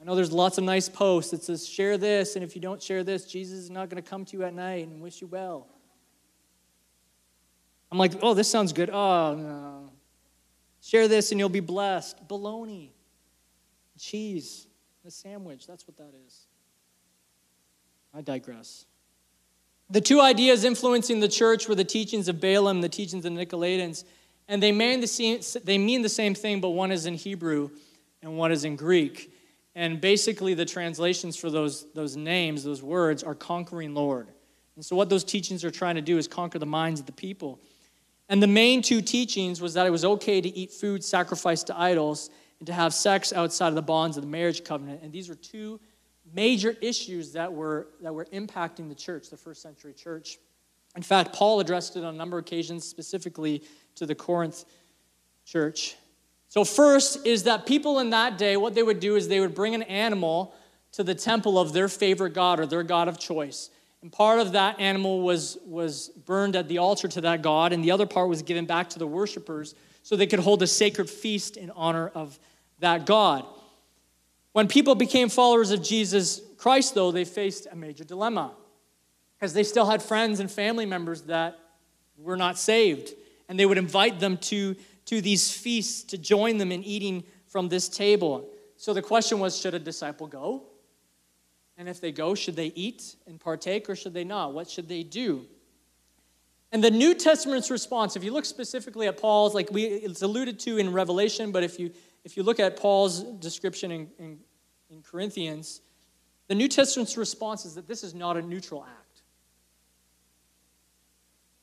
[0.01, 2.81] I know there's lots of nice posts that says share this, and if you don't
[2.81, 5.27] share this, Jesus is not going to come to you at night and wish you
[5.27, 5.67] well.
[7.91, 8.89] I'm like, oh, this sounds good.
[8.89, 9.91] Oh, no.
[10.85, 12.27] Share this and you'll be blessed.
[12.27, 12.93] Bologna,
[13.99, 14.67] Cheese.
[15.03, 15.65] A sandwich.
[15.65, 16.45] That's what that is.
[18.13, 18.85] I digress.
[19.89, 23.45] The two ideas influencing the church were the teachings of Balaam, the teachings of the
[23.45, 24.03] Nicolaitans,
[24.47, 27.69] and they mean the same, they mean the same thing, but one is in Hebrew
[28.21, 29.31] and one is in Greek.
[29.75, 34.27] And basically, the translations for those, those names, those words, are conquering Lord.
[34.75, 37.11] And so, what those teachings are trying to do is conquer the minds of the
[37.11, 37.59] people.
[38.29, 41.79] And the main two teachings was that it was okay to eat food sacrificed to
[41.79, 45.01] idols and to have sex outside of the bonds of the marriage covenant.
[45.03, 45.79] And these were two
[46.33, 50.39] major issues that were, that were impacting the church, the first century church.
[50.95, 53.63] In fact, Paul addressed it on a number of occasions, specifically
[53.95, 54.65] to the Corinth
[55.45, 55.95] church.
[56.47, 59.53] So, first is that people in that day, what they would do is they would
[59.53, 60.55] bring an animal
[60.93, 63.69] to the temple of their favorite god or their god of choice.
[64.05, 67.83] And part of that animal was, was burned at the altar to that god, and
[67.83, 71.09] the other part was given back to the worshipers so they could hold a sacred
[71.09, 72.37] feast in honor of
[72.77, 73.47] that god.
[74.51, 78.51] When people became followers of Jesus Christ, though, they faced a major dilemma
[79.39, 81.57] because they still had friends and family members that
[82.15, 83.11] were not saved.
[83.49, 87.69] And they would invite them to, to these feasts to join them in eating from
[87.69, 88.47] this table.
[88.77, 90.61] So the question was should a disciple go?
[91.77, 94.53] And if they go, should they eat and partake or should they not?
[94.53, 95.45] What should they do?
[96.71, 100.59] And the New Testament's response, if you look specifically at Paul's, like we, it's alluded
[100.61, 101.91] to in Revelation, but if you
[102.25, 104.39] if you look at Paul's description in, in,
[104.89, 105.81] in Corinthians,
[106.47, 109.21] the New Testament's response is that this is not a neutral act.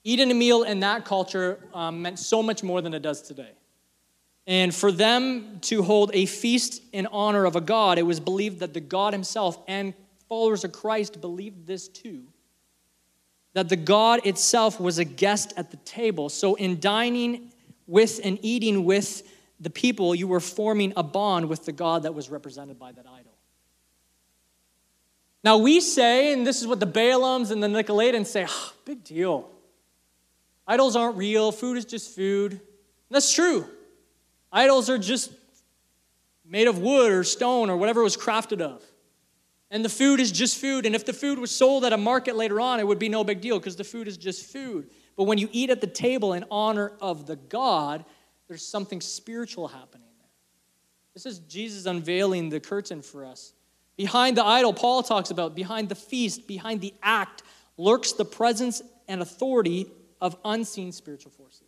[0.05, 3.51] Eating a meal in that culture um, meant so much more than it does today.
[4.47, 8.61] And for them to hold a feast in honor of a God, it was believed
[8.61, 9.95] that the God himself and
[10.33, 12.23] followers of Christ believed this too.
[13.53, 16.31] That the God itself was a guest at the table.
[16.31, 17.53] So, in dining
[17.87, 22.15] with and eating with the people, you were forming a bond with the God that
[22.15, 23.35] was represented by that idol.
[25.45, 29.05] Now we say, and this is what the Balaams and the Nicolaitans say, oh, big
[29.05, 29.51] deal.
[30.67, 32.53] Idols aren't real, food is just food.
[32.53, 32.61] And
[33.11, 33.67] that's true.
[34.51, 35.31] Idols are just
[36.43, 38.83] made of wood or stone or whatever it was crafted of.
[39.73, 40.85] And the food is just food.
[40.85, 43.25] And if the food was sold at a market later on, it would be no
[43.25, 44.91] big deal because the food is just food.
[45.17, 48.05] But when you eat at the table in honor of the God,
[48.49, 50.29] there's something spiritual happening there.
[51.15, 53.55] This is Jesus unveiling the curtain for us.
[53.97, 57.43] Behind the idol, Paul talks about, behind the feast, behind the act,
[57.79, 59.87] lurks the presence and authority
[60.21, 61.63] of unseen spiritual forces.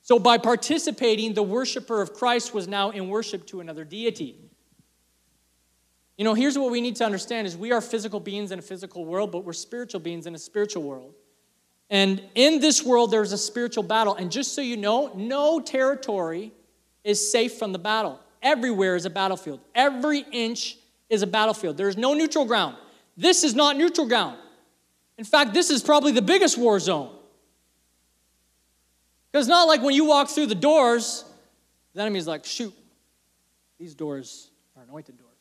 [0.00, 4.46] So, by participating, the worshiper of Christ was now in worship to another deity.
[6.16, 8.62] You know, here's what we need to understand is we are physical beings in a
[8.62, 11.14] physical world, but we're spiritual beings in a spiritual world.
[11.90, 14.14] And in this world, there's a spiritual battle.
[14.14, 16.52] And just so you know, no territory
[17.04, 18.18] is safe from the battle.
[18.42, 19.60] Everywhere is a battlefield.
[19.74, 21.76] Every inch is a battlefield.
[21.76, 22.76] There's no neutral ground.
[23.16, 24.38] This is not neutral ground.
[25.18, 27.14] In fact, this is probably the biggest war zone.
[29.30, 31.24] Because it's not like when you walk through the doors,
[31.94, 32.74] the enemy's like, shoot,
[33.78, 35.35] these doors are anointed doors.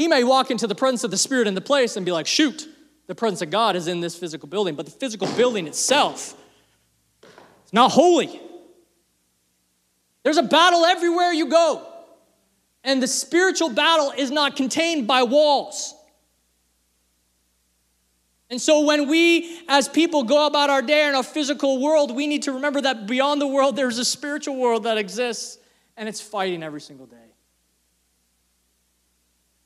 [0.00, 2.26] He may walk into the presence of the Spirit in the place and be like,
[2.26, 2.66] shoot,
[3.06, 6.34] the presence of God is in this physical building, but the physical building itself
[7.22, 8.40] is not holy.
[10.22, 11.86] There's a battle everywhere you go.
[12.82, 15.94] And the spiritual battle is not contained by walls.
[18.48, 22.26] And so, when we as people go about our day in our physical world, we
[22.26, 25.58] need to remember that beyond the world, there's a spiritual world that exists
[25.98, 27.29] and it's fighting every single day.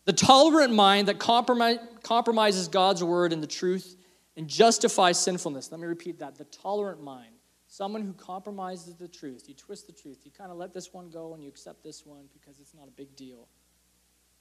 [0.05, 3.97] The tolerant mind that compromises God's word and the truth
[4.37, 5.71] and justifies sinfulness.
[5.71, 6.37] Let me repeat that.
[6.37, 7.31] The tolerant mind.
[7.67, 9.49] Someone who compromises the truth.
[9.49, 10.21] You twist the truth.
[10.25, 12.87] You kind of let this one go and you accept this one because it's not
[12.87, 13.49] a big deal.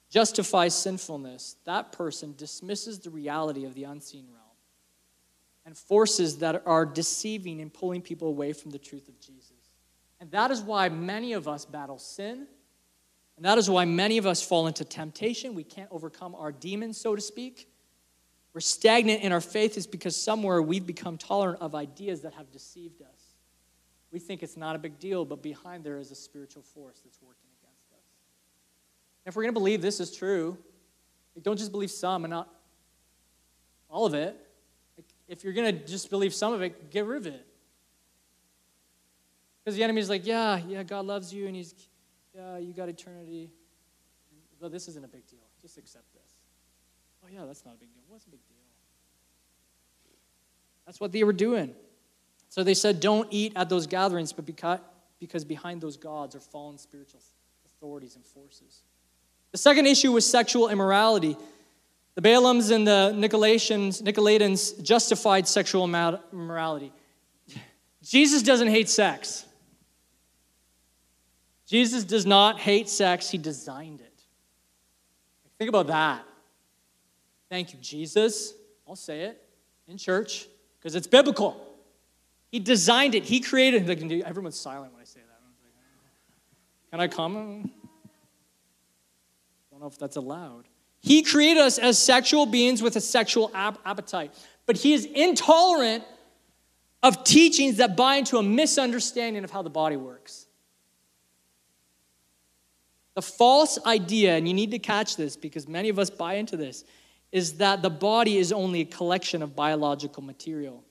[0.09, 1.55] Justifies sinfulness.
[1.65, 4.43] That person dismisses the reality of the unseen realm
[5.65, 9.53] and forces that are deceiving and pulling people away from the truth of Jesus.
[10.19, 12.47] And that is why many of us battle sin
[13.35, 15.55] And that is why many of us fall into temptation.
[15.55, 17.67] We can't overcome our demons, so to speak.
[18.53, 22.51] We're stagnant in our faith is because somewhere we've become tolerant of ideas that have
[22.51, 23.33] deceived us.
[24.11, 27.19] We think it's not a big deal, but behind there is a spiritual force that's
[27.19, 28.05] working against us.
[29.25, 30.55] And if we're going to believe this is true,
[31.41, 32.47] don't just believe some and not
[33.89, 34.37] all of it.
[35.27, 37.47] If you're going to just believe some of it, get rid of it.
[39.63, 41.73] Because the enemy's like, yeah, yeah, God loves you, and he's,
[42.35, 43.49] yeah, you got eternity.
[44.59, 45.39] But this isn't a big deal.
[45.61, 46.33] Just accept this.
[47.23, 48.03] Oh, yeah, that's not a big deal.
[48.07, 48.57] What's a big deal?
[50.85, 51.73] That's what they were doing.
[52.49, 54.79] So they said, don't eat at those gatherings, but because,
[55.19, 57.21] because behind those gods are fallen spiritual
[57.65, 58.83] authorities and forces.
[59.51, 61.37] The second issue was sexual immorality.
[62.15, 66.91] The Balaams and the Nicolaitans, Nicolaitans justified sexual immorality.
[68.03, 69.45] Jesus doesn't hate sex.
[71.73, 74.21] Jesus does not hate sex, he designed it.
[75.57, 76.23] Think about that.
[77.49, 78.53] Thank you, Jesus.
[78.87, 79.41] I'll say it
[79.87, 81.65] in church because it's biblical.
[82.51, 84.23] He designed it, he created it.
[84.23, 85.39] Everyone's silent when I say that.
[86.91, 87.65] Can I come?
[87.65, 87.69] I
[89.71, 90.65] don't know if that's allowed.
[91.01, 94.31] He created us as sexual beings with a sexual appetite,
[94.67, 96.03] but he is intolerant
[97.01, 100.45] of teachings that buy into a misunderstanding of how the body works.
[103.15, 106.57] The false idea, and you need to catch this because many of us buy into
[106.57, 106.83] this,
[107.31, 110.83] is that the body is only a collection of biological material.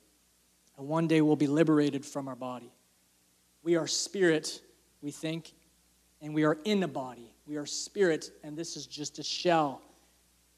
[0.76, 2.72] And one day we'll be liberated from our body.
[3.62, 4.61] We are spirit,
[5.00, 5.52] we think,
[6.20, 7.32] and we are in a body.
[7.46, 9.82] We are spirit, and this is just a shell.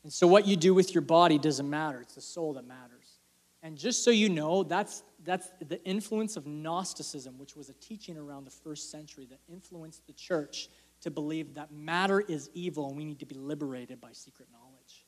[0.02, 3.18] And so, what you do with your body doesn't matter, it's the soul that matters.
[3.62, 8.18] And just so you know, that's, that's the influence of Gnosticism, which was a teaching
[8.18, 10.68] around the first century that influenced the church
[11.04, 15.04] to believe that matter is evil and we need to be liberated by secret knowledge.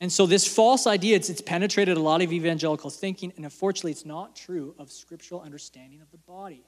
[0.00, 3.92] And so, this false idea, it's, it's penetrated a lot of evangelical thinking, and unfortunately,
[3.92, 6.64] it's not true of scriptural understanding of the body.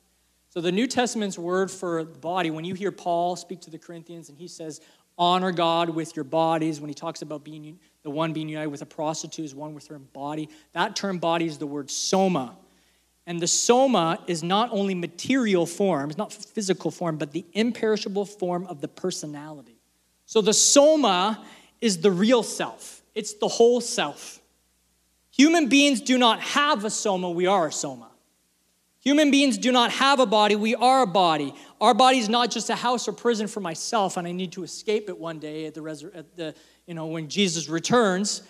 [0.51, 3.79] So, the New Testament's word for the body, when you hear Paul speak to the
[3.79, 4.81] Corinthians and he says,
[5.19, 8.83] honor God with your bodies, when he talks about being the one being united with
[8.83, 12.57] a prostitute is one with her body, that term body is the word soma.
[13.27, 18.27] And the soma is not only material form, it's not physical form, but the imperishable
[18.27, 19.79] form of the personality.
[20.27, 21.45] So the soma
[21.81, 24.41] is the real self, it's the whole self.
[25.31, 28.09] Human beings do not have a soma, we are a soma.
[29.01, 31.55] Human beings do not have a body, we are a body.
[31.81, 34.63] Our body is not just a house or prison for myself, and I need to
[34.63, 36.55] escape it one day at the, resur- at the
[36.87, 38.43] you know, when Jesus returns.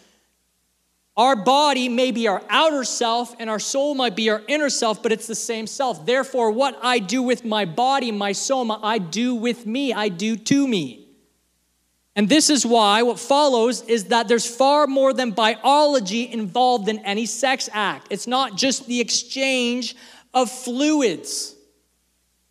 [1.17, 5.03] Our body may be our outer self and our soul might be our inner self,
[5.03, 6.05] but it's the same self.
[6.05, 10.37] Therefore, what I do with my body, my soma, I do with me, I do
[10.37, 11.07] to me.
[12.17, 16.99] And this is why what follows is that there's far more than biology involved in
[17.01, 18.09] any sex act.
[18.11, 19.97] It's not just the exchange
[20.33, 21.55] of fluids,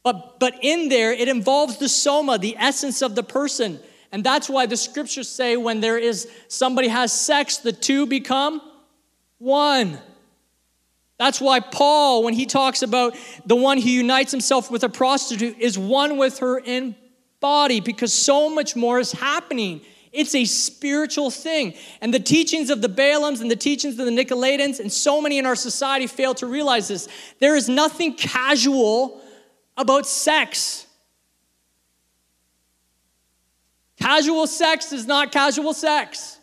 [0.04, 3.80] but, but in there, it involves the soma, the essence of the person.
[4.14, 8.62] And that's why the scriptures say when there is somebody has sex, the two become
[9.40, 9.98] one.
[11.18, 15.58] That's why Paul, when he talks about the one who unites himself with a prostitute,
[15.58, 16.96] is one with her in
[17.40, 19.82] body because so much more is happening.
[20.12, 21.74] It's a spiritual thing.
[22.00, 25.40] And the teachings of the Balaams and the teachings of the Nicolaitans, and so many
[25.40, 27.08] in our society fail to realize this.
[27.40, 29.22] There is nothing casual
[29.76, 30.86] about sex.
[34.04, 36.38] Casual sex is not casual sex.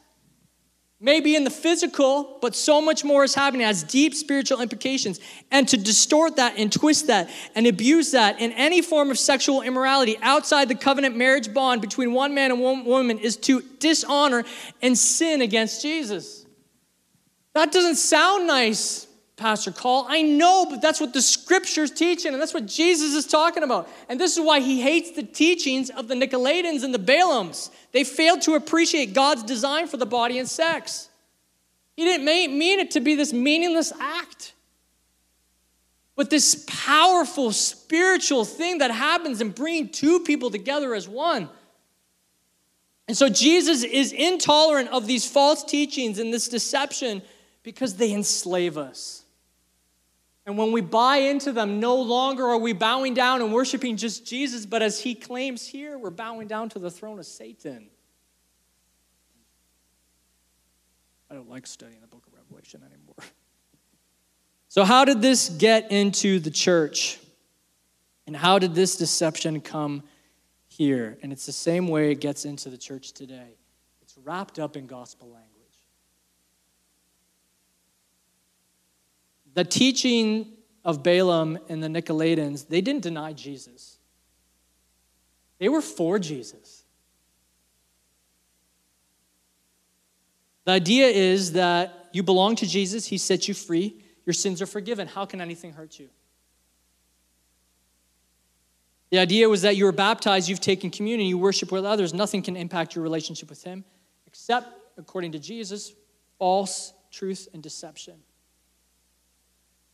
[0.99, 5.21] Maybe in the physical, but so much more is happening, it has deep spiritual implications.
[5.51, 9.61] And to distort that and twist that and abuse that in any form of sexual
[9.61, 14.45] immorality outside the covenant marriage bond between one man and one woman is to dishonor
[14.81, 16.47] and sin against Jesus.
[17.53, 19.07] That doesn't sound nice,
[19.41, 20.07] Pastor Call.
[20.09, 23.89] I know, but that's what the scripture's teaching, and that's what Jesus is talking about.
[24.09, 27.71] And this is why he hates the teachings of the Nicolaitans and the Balaams.
[27.93, 31.09] They failed to appreciate God's design for the body and sex.
[31.97, 34.53] He didn't mean it to be this meaningless act,
[36.17, 41.49] but this powerful spiritual thing that happens in bringing two people together as one.
[43.09, 47.23] And so Jesus is intolerant of these false teachings and this deception
[47.63, 49.25] because they enslave us.
[50.47, 54.27] And when we buy into them, no longer are we bowing down and worshiping just
[54.27, 57.89] Jesus, but as he claims here, we're bowing down to the throne of Satan.
[61.31, 63.17] I don't like studying the book of Revelation anymore.
[64.73, 67.19] So, how did this get into the church?
[68.29, 70.05] And how did this deception come
[70.81, 71.19] here.
[71.23, 73.59] And it's the same way it gets into the church today.
[74.01, 75.50] It's wrapped up in gospel language.
[79.55, 80.53] The teaching
[80.85, 83.99] of Balaam and the Nicolaitans, they didn't deny Jesus.
[85.59, 86.85] They were for Jesus.
[90.65, 94.67] The idea is that you belong to Jesus, He set you free, your sins are
[94.67, 95.09] forgiven.
[95.09, 96.09] How can anything hurt you?
[99.11, 102.15] The idea was that you were baptized, you've taken communion, you worship with others.
[102.15, 103.85] Nothing can impact your relationship with Him
[104.27, 105.93] except, according to Jesus,
[106.39, 108.15] false truth and deception.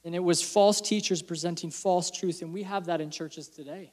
[0.06, 3.92] And it was false teachers presenting false truth, and we have that in churches today.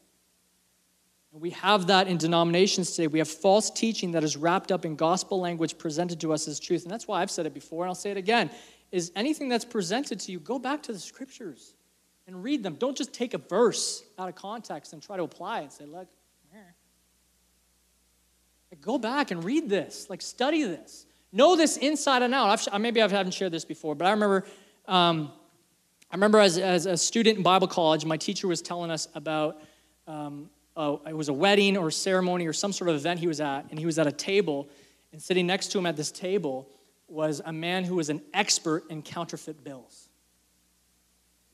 [1.32, 3.08] And we have that in denominations today.
[3.08, 6.60] We have false teaching that is wrapped up in gospel language presented to us as
[6.60, 6.84] truth.
[6.84, 8.52] And that's why I've said it before, and I'll say it again,
[8.92, 11.74] is anything that's presented to you, go back to the scriptures
[12.28, 12.76] and read them.
[12.76, 15.86] Don't just take a verse out of context and try to apply it and say,
[15.86, 16.08] look,
[18.82, 20.12] go back and read this.
[20.12, 21.08] Like, study this.
[21.32, 22.68] Know this inside and out.
[22.72, 24.46] I've, maybe I haven't shared this before, but I remember,
[24.88, 25.32] um,
[26.14, 29.60] I remember as, as a student in Bible college, my teacher was telling us about
[30.06, 30.48] um,
[30.78, 33.42] uh, it was a wedding or a ceremony or some sort of event he was
[33.42, 34.70] at, and he was at a table,
[35.12, 36.70] and sitting next to him at this table
[37.08, 40.08] was a man who was an expert in counterfeit bills.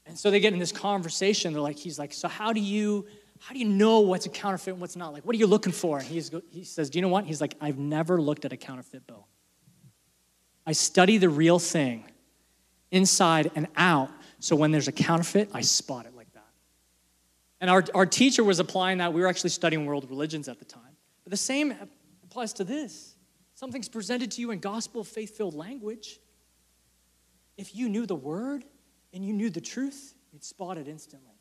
[0.06, 1.54] And so they get in this conversation.
[1.54, 3.08] They're like, he's like, so how do you,
[3.40, 5.14] how do you know what's a counterfeit and what's not?
[5.14, 6.00] Like, what are you looking for?
[6.00, 7.24] And he's, he says, do you know what?
[7.24, 9.26] He's like, I've never looked at a counterfeit bill.
[10.66, 12.04] I study the real thing
[12.92, 14.10] inside and out.
[14.40, 16.46] So when there's a counterfeit, I spot it like that.
[17.62, 19.14] And our, our teacher was applying that.
[19.14, 20.96] We were actually studying world religions at the time.
[21.24, 21.74] But the same
[22.24, 23.16] applies to this.
[23.56, 26.20] Something's presented to you in gospel faith filled language.
[27.58, 28.64] If you knew the word,
[29.14, 31.34] and you knew the truth, you'd spot it instantly.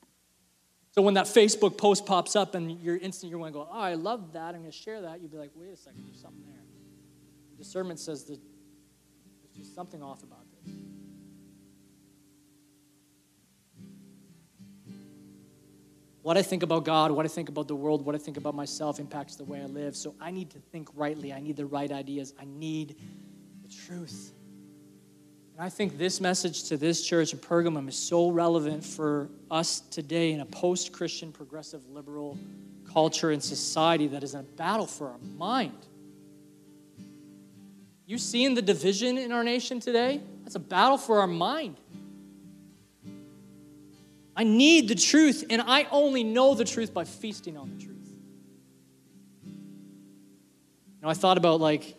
[0.90, 3.80] So when that Facebook post pops up and you're instant, you're going to go, oh,
[3.80, 6.20] I love that, I'm going to share that, you'd be like, wait a second, there's
[6.20, 6.54] something there.
[7.56, 8.38] Discernment says that
[9.42, 10.74] there's just something off about this.
[16.28, 18.54] What I think about God, what I think about the world, what I think about
[18.54, 19.96] myself impacts the way I live.
[19.96, 21.32] So I need to think rightly.
[21.32, 22.34] I need the right ideas.
[22.38, 22.96] I need
[23.62, 24.34] the truth.
[25.54, 29.80] And I think this message to this church in Pergamum is so relevant for us
[29.80, 32.36] today in a post Christian, progressive, liberal
[32.92, 35.86] culture and society that is in a battle for our mind.
[38.04, 40.20] You seeing the division in our nation today?
[40.42, 41.78] That's a battle for our mind.
[44.38, 48.08] I need the truth, and I only know the truth by feasting on the truth.
[49.44, 51.96] You know, I thought about like,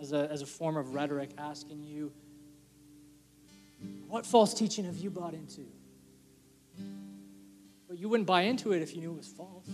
[0.00, 2.10] as a, as a form of rhetoric, asking you,
[4.08, 5.66] what false teaching have you bought into?
[7.86, 9.68] But you wouldn't buy into it if you knew it was false.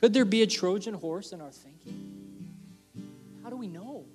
[0.00, 2.48] Could there be a Trojan horse in our thinking?
[3.44, 4.06] How do we know?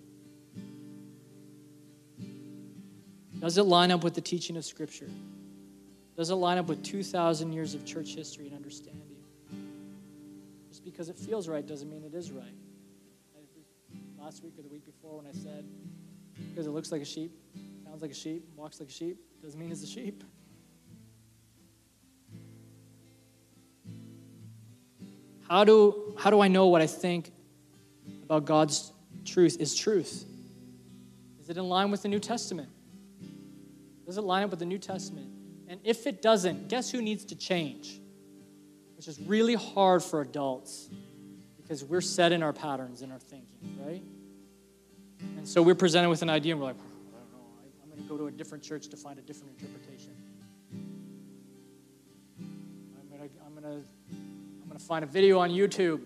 [3.43, 5.09] Does it line up with the teaching of Scripture?
[6.15, 9.17] Does it line up with 2,000 years of church history and understanding?
[10.69, 12.55] Just because it feels right doesn't mean it is right
[14.17, 15.65] last week or the week before when I said,
[16.51, 17.37] because it looks like a sheep,
[17.83, 20.23] sounds like a sheep, walks like a sheep, doesn't mean it's a sheep.
[25.49, 27.33] How do, how do I know what I think
[28.23, 28.93] about God's
[29.25, 30.23] truth is truth?
[31.41, 32.69] Is it in line with the New Testament?
[34.05, 35.29] Does it line up with the New Testament?
[35.67, 37.99] And if it doesn't, guess who needs to change?
[38.97, 40.89] Which is really hard for adults
[41.57, 44.03] because we're set in our patterns in our thinking, right?
[45.37, 47.47] And so we're presented with an idea and we're like, I don't know,
[47.83, 50.11] I'm going to go to a different church to find a different interpretation.
[52.41, 53.87] I'm going to, I'm going to,
[54.61, 56.01] I'm going to find a video on YouTube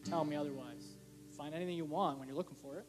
[0.00, 0.96] going to tell me otherwise.
[1.36, 2.86] Find anything you want when you're looking for it.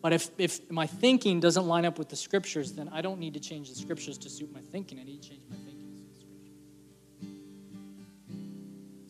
[0.00, 3.34] But if, if my thinking doesn't line up with the scriptures, then I don't need
[3.34, 5.00] to change the scriptures to suit my thinking.
[5.00, 6.56] I need to change my thinking to suit the scriptures.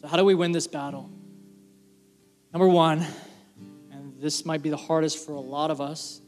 [0.01, 1.11] So, how do we win this battle?
[2.53, 3.05] Number one,
[3.93, 6.23] and this might be the hardest for a lot of us,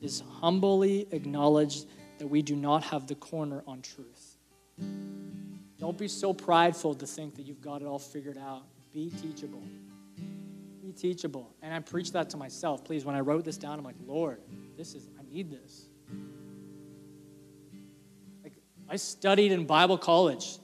[0.00, 1.84] is humbly acknowledge
[2.18, 4.36] that we do not have the corner on truth.
[5.78, 8.64] Don't be so prideful to think that you've got it all figured out.
[8.92, 9.62] Be teachable.
[10.86, 11.52] Be teachable.
[11.62, 12.84] And I preach that to myself.
[12.84, 14.40] Please, when I wrote this down, I'm like, Lord,
[14.76, 15.86] this is, I need this.
[18.44, 18.52] Like,
[18.88, 20.58] I studied in Bible college,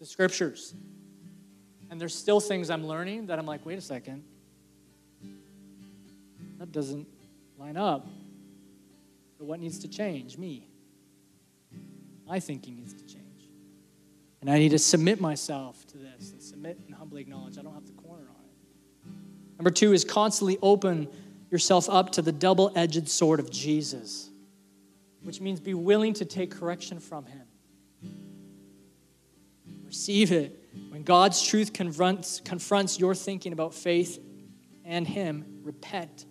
[0.00, 0.74] the scriptures.
[1.90, 4.24] And there's still things I'm learning that I'm like, wait a second
[6.58, 7.06] that doesn't
[7.58, 8.06] line up.
[9.36, 10.38] So what needs to change?
[10.38, 10.66] Me.
[12.26, 13.50] My thinking needs to change.
[14.40, 17.74] And I need to submit myself to this and submit and humbly acknowledge I don't
[17.74, 18.01] have the.
[19.62, 21.06] Number two is constantly open
[21.48, 24.28] yourself up to the double edged sword of Jesus,
[25.22, 27.46] which means be willing to take correction from Him.
[29.86, 30.58] Receive it.
[30.88, 34.18] When God's truth confronts, confronts your thinking about faith
[34.84, 36.26] and Him, repent.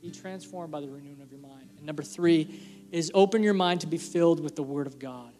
[0.00, 1.68] Be transformed by the renewing of your mind.
[1.76, 5.34] And number three is open your mind to be filled with the Word of God.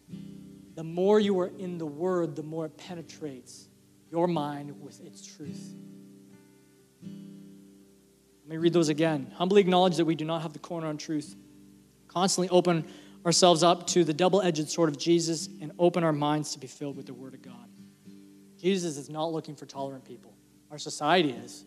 [0.75, 3.67] The more you are in the Word, the more it penetrates
[4.11, 5.75] your mind with its truth.
[8.49, 9.31] Let me read those again.
[9.35, 11.37] Humbly acknowledge that we do not have the corner on truth.
[12.09, 12.87] Constantly open
[13.27, 16.67] ourselves up to the double edged sword of Jesus and open our minds to be
[16.67, 17.69] filled with the Word of God.
[18.59, 20.33] Jesus is not looking for tolerant people.
[20.71, 21.63] Our society is.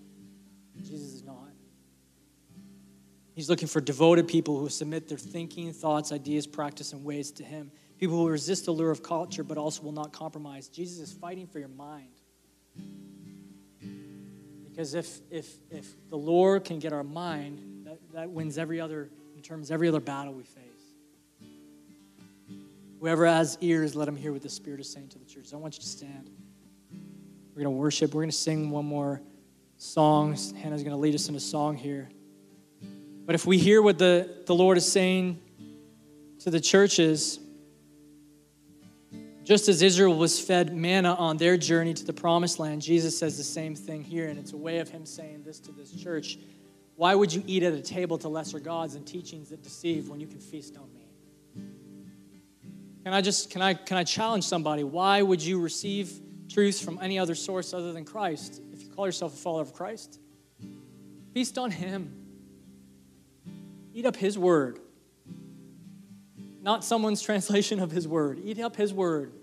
[0.81, 1.35] Jesus is not.
[3.35, 7.43] He's looking for devoted people who submit their thinking, thoughts, ideas, practice, and ways to
[7.43, 7.71] Him.
[7.99, 10.67] People who resist the lure of culture but also will not compromise.
[10.67, 12.09] Jesus is fighting for your mind.
[14.71, 19.09] Because if, if, if the Lord can get our mind, that, that wins every other,
[19.35, 20.61] in terms every other battle we face.
[22.99, 25.53] Whoever has ears, let him hear what the Spirit is saying to the church.
[25.53, 26.29] I want you to stand.
[27.49, 28.13] We're going to worship.
[28.13, 29.21] We're going to sing one more
[29.77, 30.37] song.
[30.61, 32.07] Hannah's going to lead us in a song here.
[33.25, 35.41] But if we hear what the, the Lord is saying
[36.39, 37.39] to the churches,
[39.43, 43.37] just as Israel was fed manna on their journey to the promised land, Jesus says
[43.37, 44.27] the same thing here.
[44.27, 46.37] And it's a way of him saying this to this church
[46.95, 50.19] Why would you eat at a table to lesser gods and teachings that deceive when
[50.19, 51.07] you can feast on me?
[53.03, 54.83] Can I just can I can I challenge somebody?
[54.83, 56.11] Why would you receive
[56.47, 59.73] truth from any other source other than Christ if you call yourself a follower of
[59.73, 60.19] Christ?
[61.33, 62.13] Feast on him.
[63.93, 64.79] Eat up his word.
[66.61, 68.39] Not someone's translation of his word.
[68.43, 69.33] Eat up his word.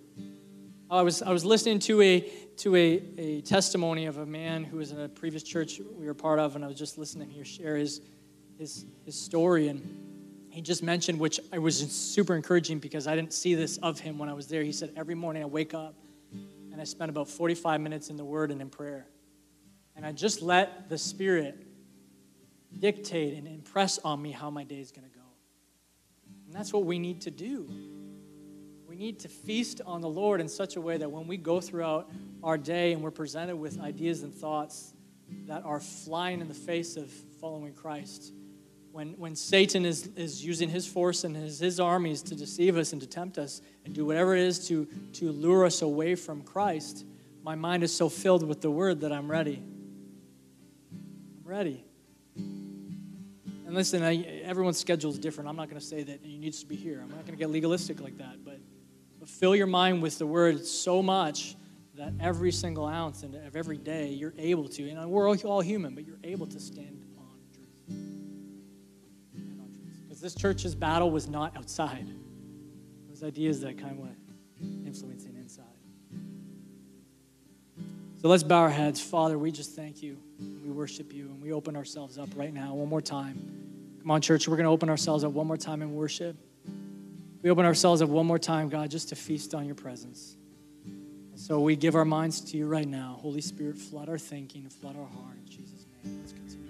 [0.90, 2.20] I was, I was listening to, a,
[2.58, 6.14] to a, a testimony of a man who was in a previous church we were
[6.14, 8.00] part of, and I was just listening here share his,
[8.56, 9.68] his, his story.
[9.68, 14.00] And he just mentioned, which I was super encouraging because I didn't see this of
[14.00, 14.62] him when I was there.
[14.62, 15.94] He said, Every morning I wake up
[16.32, 19.06] and I spend about 45 minutes in the Word and in prayer.
[19.94, 21.66] And I just let the Spirit
[22.78, 25.17] dictate and impress on me how my day is going to go.
[26.48, 27.68] And that's what we need to do.
[28.86, 31.60] We need to feast on the Lord in such a way that when we go
[31.60, 32.10] throughout
[32.42, 34.94] our day and we're presented with ideas and thoughts
[35.46, 38.32] that are flying in the face of following Christ,
[38.92, 42.92] when, when Satan is, is using his force and his, his armies to deceive us
[42.94, 46.40] and to tempt us and do whatever it is to, to lure us away from
[46.40, 47.04] Christ,
[47.42, 49.62] my mind is so filled with the word that I'm ready.
[50.90, 51.84] I'm ready.
[53.68, 55.50] And listen, I, everyone's schedule is different.
[55.50, 57.00] I'm not going to say that you need to be here.
[57.02, 58.42] I'm not going to get legalistic like that.
[58.42, 58.60] But,
[59.20, 61.54] but fill your mind with the word so much
[61.92, 64.88] that every single ounce and of every day you're able to.
[64.88, 67.68] And we're all human, but you're able to stand on truth.
[70.04, 72.08] Because this church's battle was not outside.
[73.10, 74.16] Was ideas that kind of went
[74.86, 75.77] influencing inside.
[78.20, 79.00] So let's bow our heads.
[79.00, 80.18] Father, we just thank you.
[80.40, 83.36] We worship you and we open ourselves up right now one more time.
[84.00, 86.36] Come on, church, we're going to open ourselves up one more time in worship.
[87.42, 90.36] We open ourselves up one more time, God, just to feast on your presence.
[91.36, 93.18] So we give our minds to you right now.
[93.20, 95.36] Holy Spirit, flood our thinking flood our heart.
[95.36, 96.66] In Jesus' name, let's continue.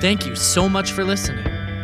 [0.00, 1.51] Thank you so much for listening.